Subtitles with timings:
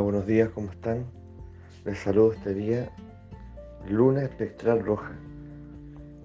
[0.00, 1.06] Buenos días, ¿cómo están?
[1.84, 2.88] Les saludo este día,
[3.88, 5.12] Luna Espectral Roja,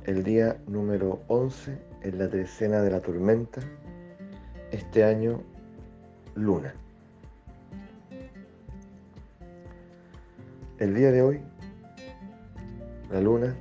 [0.05, 3.61] el día número 11 en la trecena de la tormenta,
[4.71, 5.41] este año
[6.35, 6.75] Luna.
[10.77, 11.41] El día de hoy,
[13.11, 13.55] la Luna,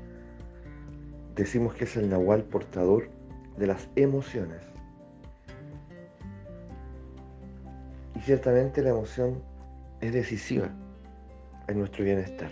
[1.35, 3.09] decimos que es el nahual portador
[3.57, 4.61] de las emociones.
[8.15, 9.52] Y ciertamente la emoción
[10.03, 10.69] es decisiva
[11.69, 12.51] en nuestro bienestar.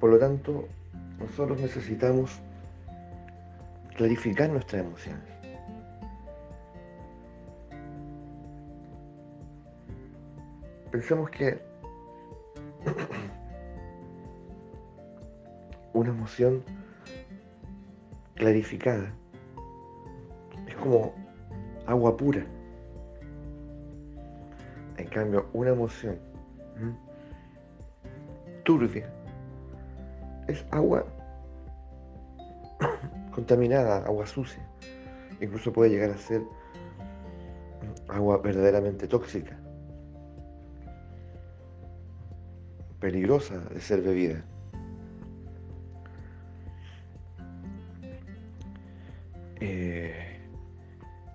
[0.00, 0.66] Por lo tanto,
[1.18, 2.40] nosotros necesitamos
[3.94, 5.28] clarificar nuestras emociones.
[10.90, 11.60] Pensemos que
[15.92, 16.64] una emoción
[18.34, 19.14] clarificada
[20.80, 21.14] como
[21.86, 22.44] agua pura.
[24.96, 26.18] En cambio, una emoción
[28.64, 29.08] turbia
[30.46, 31.04] es agua
[33.34, 34.62] contaminada, agua sucia.
[35.40, 36.42] Incluso puede llegar a ser
[38.08, 39.58] agua verdaderamente tóxica,
[43.00, 44.44] peligrosa de ser bebida.
[49.62, 50.19] Eh,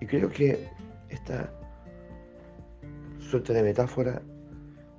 [0.06, 0.68] creo que
[1.08, 1.50] esta
[3.18, 4.22] suerte de metáfora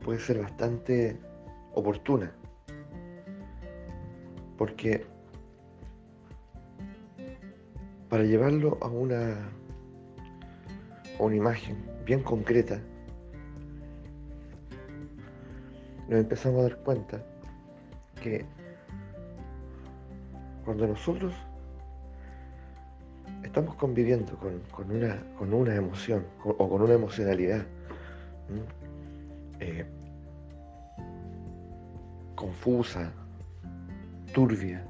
[0.03, 1.19] puede ser bastante
[1.73, 2.31] oportuna,
[4.57, 5.05] porque
[8.09, 9.49] para llevarlo a una,
[11.19, 12.79] a una imagen bien concreta,
[16.07, 17.23] nos empezamos a dar cuenta
[18.21, 18.45] que
[20.63, 21.33] cuando nosotros
[23.57, 27.65] estamos conviviendo con, una, con una emoción o con una emocionalidad
[29.59, 29.83] eh,
[32.35, 33.11] confusa,
[34.31, 34.85] turbia,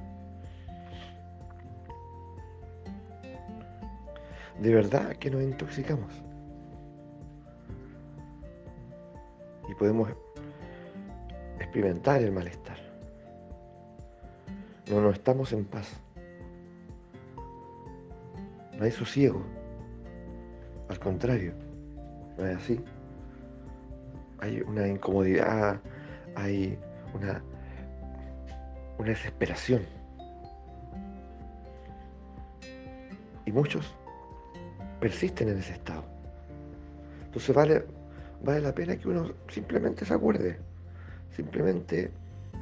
[4.60, 6.12] de verdad que nos intoxicamos.
[9.70, 10.10] Y podemos
[11.58, 12.80] experimentar el malestar.
[14.90, 16.02] No, no estamos en paz.
[18.78, 19.44] No hay sosiego.
[20.90, 21.54] Al contrario,
[22.38, 22.80] no es así.
[24.40, 25.82] Hay una incomodidad,
[26.36, 26.78] hay
[27.14, 27.42] una,
[29.00, 29.82] una desesperación.
[33.46, 33.96] Y muchos
[35.00, 36.04] persisten en ese estado.
[37.26, 37.84] Entonces vale,
[38.44, 40.60] vale la pena que uno simplemente se acuerde,
[41.36, 42.12] simplemente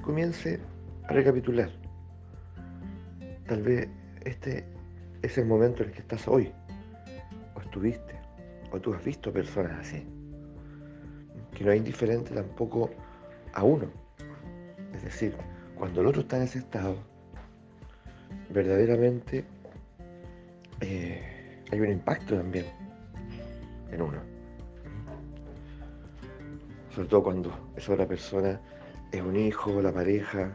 [0.04, 0.60] comience
[1.08, 1.70] a recapitular.
[3.48, 3.90] Tal vez
[4.24, 4.75] este
[5.26, 6.52] es el momento en el que estás hoy,
[7.56, 8.16] o estuviste,
[8.72, 10.06] o tú has visto personas así,
[11.54, 12.92] que no es indiferente tampoco
[13.54, 13.88] a uno.
[14.94, 15.36] Es decir,
[15.76, 16.96] cuando el otro está en ese estado,
[18.50, 19.44] verdaderamente
[20.82, 22.66] eh, hay un impacto también
[23.92, 24.20] en uno.
[26.94, 28.62] Sobre todo cuando esa otra persona
[29.12, 30.54] es un hijo, la pareja,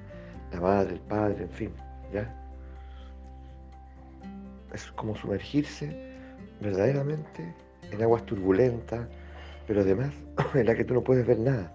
[0.53, 1.73] la madre, el padre, en fin,
[2.13, 2.40] ¿ya?
[4.73, 6.15] Es como sumergirse
[6.61, 7.55] verdaderamente
[7.91, 9.09] en aguas turbulentas,
[9.67, 10.13] pero además
[10.55, 11.73] en la que tú no puedes ver nada.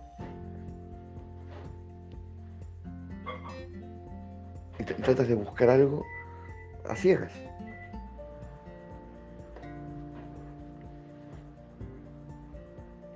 [4.79, 6.03] Y tratas de buscar algo
[6.87, 7.31] a ciegas.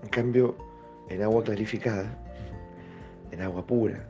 [0.04, 0.56] En cambio,
[1.10, 2.18] en agua clarificada,
[3.32, 4.10] en agua pura,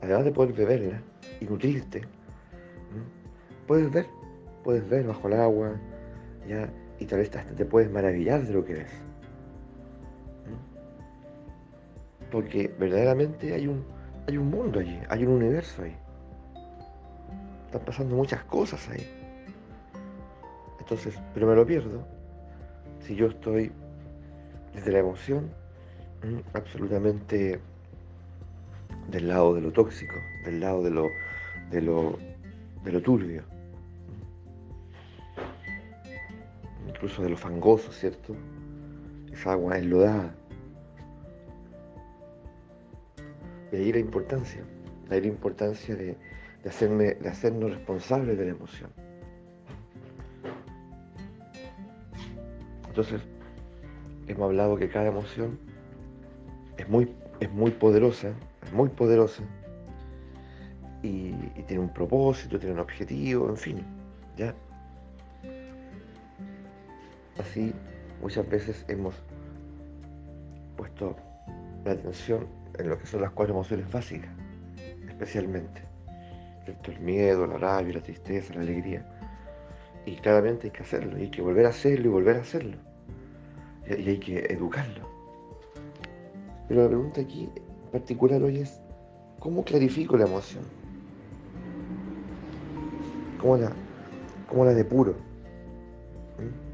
[0.00, 1.00] además de poder beberla
[1.40, 2.02] y nutrirte,
[3.66, 4.06] puedes ver,
[4.62, 5.80] puedes ver bajo el agua,
[6.48, 8.92] ya, y tal vez hasta te puedes maravillar de lo que ves.
[12.30, 13.84] Porque verdaderamente hay un,
[14.28, 15.96] hay un mundo allí, hay un universo ahí.
[17.66, 19.06] Están pasando muchas cosas ahí.
[20.78, 22.04] Entonces, pero me lo pierdo
[23.00, 23.72] si yo estoy
[24.74, 25.50] desde la emoción,
[26.52, 27.60] absolutamente
[29.08, 30.14] del lado de lo tóxico,
[30.44, 31.08] del lado de lo,
[31.70, 32.18] de lo,
[32.84, 33.42] de lo turbio,
[37.00, 38.36] incluso de lo fangoso, ¿cierto?
[39.32, 40.34] Esa agua enlodada.
[43.72, 44.62] Y ahí la importancia,
[45.08, 46.18] ahí la importancia de,
[46.62, 48.90] de, hacerme, de hacernos responsables de la emoción.
[52.86, 53.22] Entonces,
[54.26, 55.58] hemos hablado que cada emoción
[56.76, 57.10] es muy,
[57.40, 59.42] es muy poderosa, es muy poderosa,
[61.02, 61.32] y,
[61.66, 63.84] tiene un propósito, tiene un objetivo, en fin,
[64.36, 64.54] ¿ya?
[67.40, 67.72] Así
[68.20, 69.14] muchas veces hemos
[70.76, 71.16] puesto
[71.84, 72.46] la atención
[72.78, 74.30] en lo que son las cuatro emociones básicas,
[75.08, 75.82] especialmente.
[76.84, 79.04] El miedo, la rabia, la tristeza, la alegría.
[80.06, 82.76] Y claramente hay que hacerlo, y hay que volver a hacerlo y volver a hacerlo.
[83.86, 85.08] Y hay que educarlo.
[86.68, 88.80] Pero la pregunta aquí en particular hoy es,
[89.40, 90.62] ¿cómo clarifico la emoción?
[93.40, 93.72] ¿Cómo la,
[94.48, 95.12] cómo la depuro?
[96.38, 96.69] ¿Mm?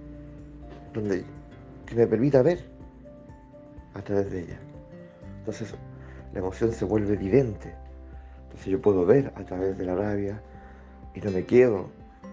[0.97, 1.25] Donde,
[1.85, 2.65] que me permita ver
[3.93, 4.59] a través de ella.
[5.41, 5.75] Entonces
[6.33, 7.75] la emoción se vuelve evidente.
[8.45, 10.41] Entonces yo puedo ver a través de la rabia
[11.15, 11.91] y no me quedo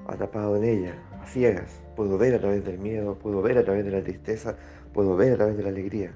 [0.07, 1.81] atrapado en ella, a ciegas.
[1.97, 4.55] Puedo ver a través del miedo, puedo ver a través de la tristeza,
[4.93, 6.13] puedo ver a través de la alegría.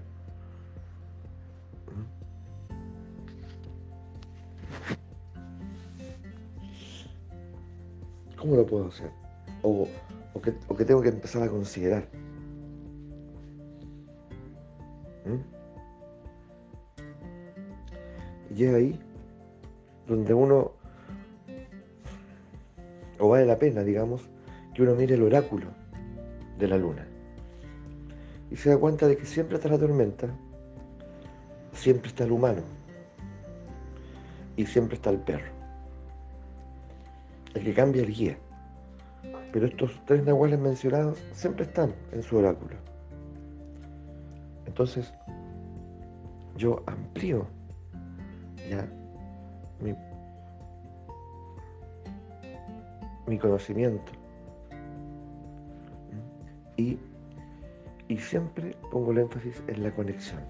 [8.38, 9.11] ¿Cómo lo puedo hacer?
[9.63, 9.85] O,
[10.33, 12.07] o, que, tengo que empezar a considerar.
[18.57, 19.00] Y ahí
[20.07, 20.71] donde uno,
[23.19, 24.27] o vale la pena, digamos,
[24.74, 25.68] que uno mire el oráculo
[26.57, 27.06] de la luna.
[28.50, 30.27] Y se da cuenta de que siempre está la tormenta,
[31.71, 32.63] siempre está el humano
[34.56, 35.51] y siempre está el perro.
[37.54, 38.38] El que cambia el guía.
[39.54, 42.75] Pero estos tres nahuales mencionados siempre están en su oráculo.
[44.65, 45.13] Entonces,
[46.56, 47.45] yo amplío
[53.28, 54.12] mi conocimiento.
[56.78, 56.98] Y,
[58.08, 60.42] y siempre pongo el énfasis en la conexión,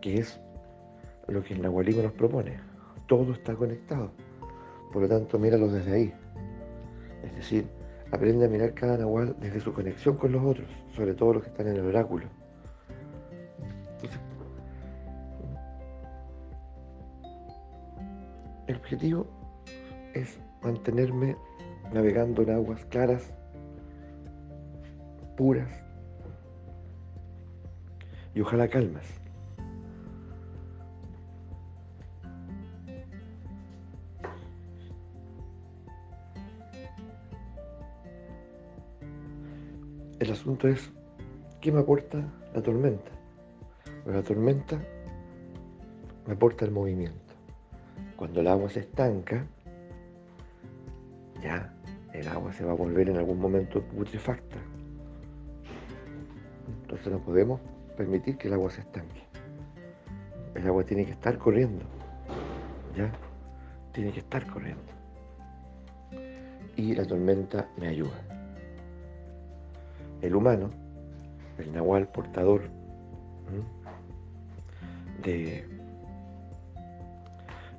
[0.00, 0.40] que es
[1.28, 2.56] lo que el Nahualismo nos propone.
[3.06, 4.10] Todo está conectado.
[4.92, 6.14] Por lo tanto, míralo desde ahí.
[7.24, 7.66] Es decir,
[8.10, 11.50] aprende a mirar cada Nahual desde su conexión con los otros, sobre todo los que
[11.50, 12.26] están en el oráculo.
[18.92, 19.26] Objetivo
[20.12, 21.34] es mantenerme
[21.94, 23.32] navegando en aguas claras,
[25.34, 25.70] puras
[28.34, 29.06] y ojalá calmas.
[40.18, 40.92] El asunto es,
[41.62, 42.22] ¿qué me aporta
[42.54, 43.10] la tormenta?
[44.04, 44.78] Pues la tormenta
[46.26, 47.21] me aporta el movimiento.
[48.16, 49.46] Cuando el agua se estanca,
[51.42, 51.72] ya
[52.12, 54.58] el agua se va a volver en algún momento putrefacta.
[56.82, 57.60] Entonces no podemos
[57.96, 59.22] permitir que el agua se estanque.
[60.54, 61.84] El agua tiene que estar corriendo.
[62.96, 63.10] ¿Ya?
[63.92, 64.82] Tiene que estar corriendo.
[66.76, 68.18] Y la tormenta me ayuda.
[70.20, 70.70] El humano,
[71.58, 72.62] el nahual portador
[75.22, 75.66] de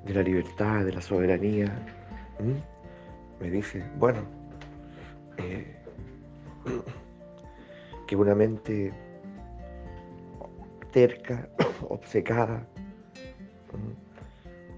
[0.06, 1.72] de la libertad, de la soberanía,
[3.40, 4.22] me dice, bueno,
[5.38, 5.76] eh,
[8.08, 8.92] que una mente
[10.92, 11.48] terca,
[11.90, 12.66] obcecada,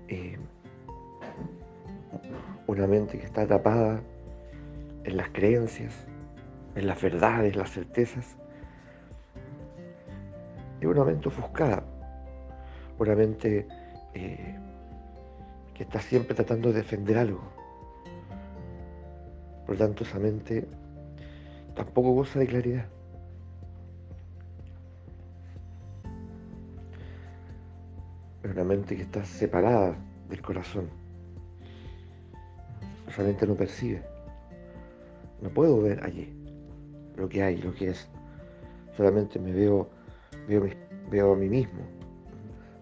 [0.08, 0.38] eh,
[2.68, 4.02] una mente que está atrapada
[5.04, 5.94] en las creencias,
[6.76, 8.38] en las verdades, las certezas,
[10.80, 11.84] es una mente ofuscada,
[13.00, 13.68] una mente
[14.14, 14.56] eh,
[15.76, 17.42] que está siempre tratando de defender algo.
[19.66, 20.66] Por lo tanto, esa mente
[21.76, 22.86] tampoco goza de claridad.
[28.44, 29.98] Es una mente que está separada
[30.30, 30.90] del corazón.
[33.08, 34.02] Esa mente no percibe.
[35.42, 36.34] No puedo ver allí
[37.18, 38.08] lo que hay, lo que es.
[38.96, 39.90] Solamente me veo,
[40.48, 40.70] veo,
[41.12, 41.82] veo a mí mismo,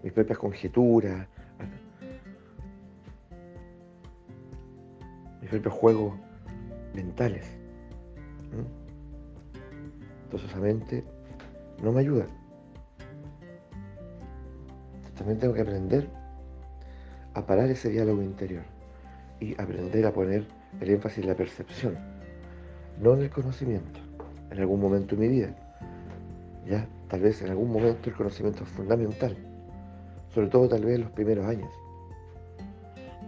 [0.02, 1.26] mis propias conjeturas,
[5.60, 6.14] propios juegos
[6.94, 7.44] mentales.
[10.24, 11.04] Entonces esa mente
[11.82, 12.26] no me ayuda.
[15.16, 16.08] También tengo que aprender
[17.34, 18.62] a parar ese diálogo interior
[19.40, 20.46] y aprender a poner
[20.80, 21.96] el énfasis en la percepción,
[23.00, 24.00] no en el conocimiento,
[24.50, 25.54] en algún momento de mi vida.
[26.66, 29.36] Ya, tal vez en algún momento el conocimiento es fundamental,
[30.30, 31.70] sobre todo tal vez en los primeros años.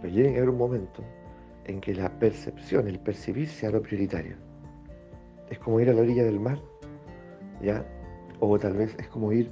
[0.01, 1.03] Pero llega a haber un momento
[1.67, 4.37] en que la percepción, el percibir sea lo prioritario.
[5.49, 6.59] Es como ir a la orilla del mar,
[7.61, 7.85] ¿ya?
[8.39, 9.51] O tal vez es como ir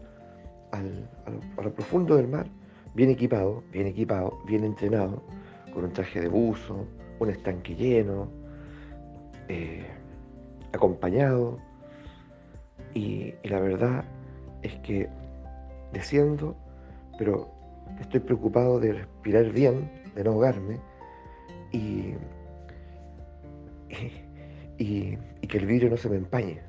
[0.71, 2.47] al, a, lo, profundo del mar,
[2.93, 5.21] bien equipado, bien equipado, bien entrenado,
[5.73, 6.85] con un traje de buzo,
[7.19, 8.27] un estanque lleno,
[9.47, 9.85] eh,
[10.73, 11.59] acompañado
[12.93, 14.05] Y, la verdad
[14.61, 15.09] es que
[15.91, 16.55] desciendo,
[17.17, 17.49] pero
[17.99, 20.79] estoy preocupado de respirar bien, de no ahogarme
[21.75, 22.15] y,
[24.77, 25.17] y,
[25.47, 26.61] que el vidrio no se me empañe.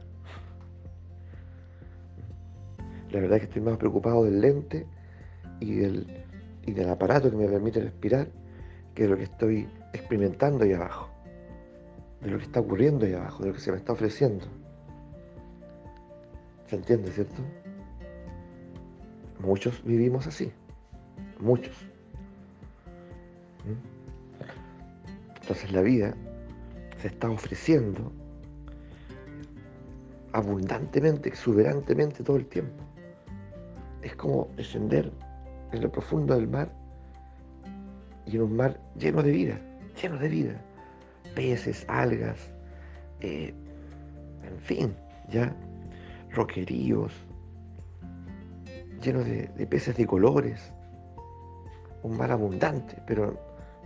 [3.10, 4.86] La verdad es que estoy más preocupado del lente
[5.60, 6.24] y del,
[6.66, 8.28] y del aparato que me permite respirar
[8.94, 11.08] que de lo que estoy experimentando ahí abajo,
[12.20, 14.46] de lo que está ocurriendo ahí abajo, de lo que se me está ofreciendo.
[16.66, 17.42] ¿Se entiende, cierto?
[19.38, 20.52] Muchos vivimos así,
[21.38, 21.76] muchos.
[23.64, 23.95] ¿Mm?
[25.46, 26.12] Entonces la vida
[27.00, 28.10] se está ofreciendo
[30.32, 32.82] abundantemente, exuberantemente todo el tiempo.
[34.02, 35.12] Es como descender
[35.70, 36.68] en lo profundo del mar
[38.26, 39.60] y en un mar lleno de vida,
[40.02, 40.60] lleno de vida.
[41.36, 42.50] Peces, algas,
[43.20, 43.54] eh,
[44.42, 44.96] en fin,
[45.28, 45.54] ya,
[46.32, 47.12] roqueríos,
[49.00, 50.72] lleno de, de peces de colores.
[52.02, 53.38] Un mar abundante, pero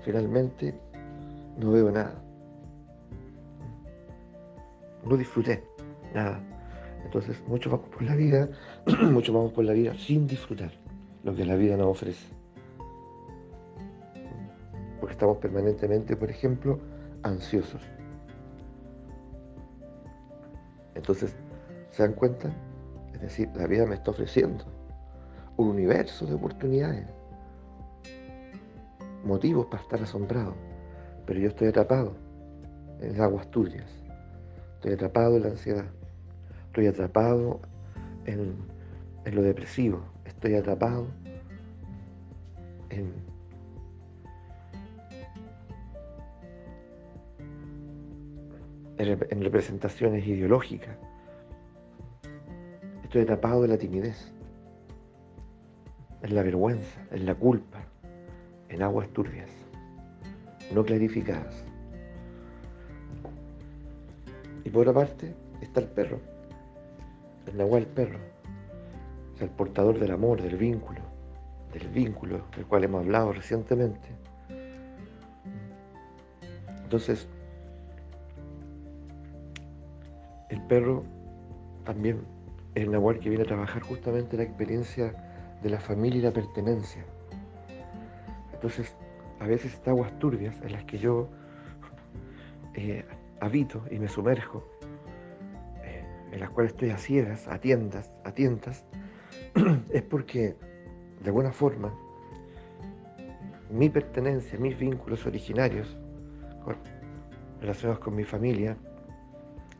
[0.02, 0.74] finalmente
[1.58, 2.14] no veo nada.
[5.04, 5.64] No disfruté
[6.14, 6.40] nada.
[7.04, 8.48] Entonces, muchos vamos por la vida,
[9.10, 10.70] muchos vamos por la vida sin disfrutar
[11.24, 12.26] lo que la vida nos ofrece.
[15.00, 16.78] Porque estamos permanentemente, por ejemplo,
[17.22, 17.82] ansiosos.
[20.94, 21.34] Entonces,
[21.90, 22.50] ¿se dan cuenta?
[23.14, 24.64] Es decir, la vida me está ofreciendo
[25.56, 27.06] un universo de oportunidades,
[29.24, 30.54] motivos para estar asombrado,
[31.30, 32.12] pero yo estoy atrapado
[33.00, 33.86] en aguas turbias,
[34.74, 35.84] estoy atrapado en la ansiedad,
[36.66, 37.60] estoy atrapado
[38.26, 38.56] en,
[39.24, 41.06] en lo depresivo, estoy atrapado
[42.88, 43.12] en,
[48.98, 50.96] en representaciones ideológicas.
[53.04, 54.32] Estoy atrapado en la timidez,
[56.22, 57.84] en la vergüenza, en la culpa,
[58.68, 59.59] en aguas turbias,
[60.72, 61.64] no clarificadas.
[64.64, 66.20] Y por otra parte está el perro,
[67.46, 68.18] el nahual perro,
[69.40, 71.00] el portador del amor, del vínculo,
[71.72, 74.08] del vínculo del cual hemos hablado recientemente.
[76.82, 77.28] Entonces,
[80.48, 81.04] el perro
[81.84, 82.20] también
[82.74, 85.14] es el nahual que viene a trabajar justamente la experiencia
[85.62, 87.04] de la familia y la pertenencia.
[88.52, 88.94] Entonces,
[89.40, 91.28] a veces estas aguas turbias en las que yo
[92.74, 93.04] eh,
[93.40, 94.64] habito y me sumerjo,
[95.82, 98.84] eh, en las cuales estoy a ciegas, a tiendas, a tientas,
[99.92, 100.56] es porque
[101.20, 101.92] de alguna forma
[103.70, 105.96] mi pertenencia, mis vínculos originarios
[107.60, 108.76] relacionados con mi familia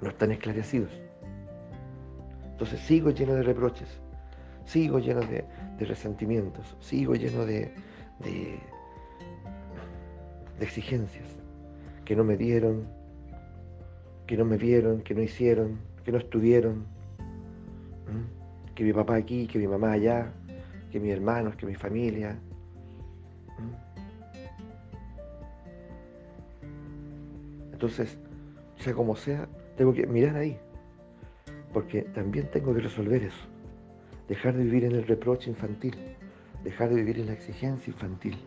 [0.00, 0.90] no están esclarecidos.
[2.44, 4.00] Entonces sigo lleno de reproches,
[4.64, 5.44] sigo lleno de,
[5.80, 7.72] resentimientos, sigo lleno de,
[10.60, 11.28] exigencias
[12.04, 12.86] que no me dieron,
[14.26, 16.86] que no me vieron, que no hicieron, que no estuvieron
[18.80, 20.32] que mi papá aquí, que mi mamá allá,
[20.90, 22.38] que mis hermanos, que mi familia.
[27.72, 28.16] Entonces,
[28.78, 30.58] sea como sea, tengo que mirar ahí,
[31.74, 33.44] porque también tengo que resolver eso.
[34.28, 35.94] Dejar de vivir en el reproche infantil,
[36.64, 38.38] dejar de vivir en la exigencia infantil,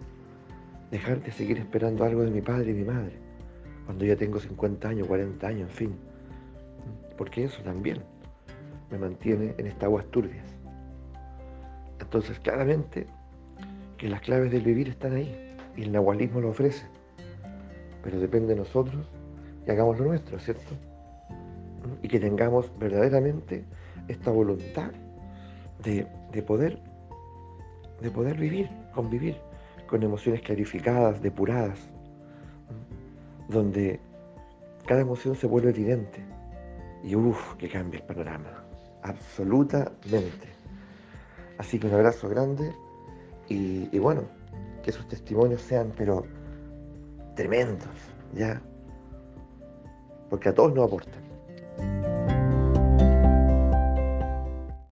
[0.94, 3.14] dejar de seguir esperando algo de mi padre y mi madre,
[3.88, 5.96] cuando ya tengo 50 años, 40 años, en fin.
[7.18, 7.98] Porque eso también
[8.92, 10.46] me mantiene en estas aguas turbias.
[12.00, 13.08] Entonces, claramente
[13.98, 16.86] que las claves del vivir están ahí y el nahualismo lo ofrece.
[18.04, 19.04] Pero depende de nosotros
[19.66, 20.76] y hagamos lo nuestro, ¿cierto?
[22.04, 23.64] Y que tengamos verdaderamente
[24.08, 24.92] esta voluntad
[25.84, 26.78] de, de poder,
[28.00, 29.38] de poder vivir, convivir
[29.94, 31.78] con emociones clarificadas, depuradas,
[33.48, 34.00] donde
[34.88, 36.20] cada emoción se vuelve evidente
[37.04, 38.66] y uff, que cambia el panorama
[39.04, 40.48] absolutamente.
[41.60, 42.74] Así que un abrazo grande
[43.48, 44.24] y, bueno,
[44.82, 46.26] que sus testimonios sean, pero
[47.36, 47.94] tremendos,
[48.34, 48.60] ¿ya?
[50.28, 52.13] Porque a todos nos aportan.